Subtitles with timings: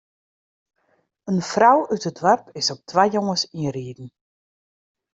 [1.31, 4.09] In frou út it doarp is op twa jonges ynriden.